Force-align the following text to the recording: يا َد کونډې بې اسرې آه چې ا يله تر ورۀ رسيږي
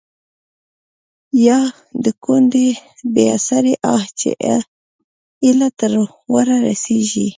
يا 1.47 1.59
َد 2.03 2.05
کونډې 2.23 2.67
بې 3.13 3.23
اسرې 3.37 3.73
آه 3.93 4.03
چې 4.19 4.29
ا 4.53 4.55
يله 5.47 5.69
تر 5.79 5.91
ورۀ 6.33 6.57
رسيږي 6.67 7.27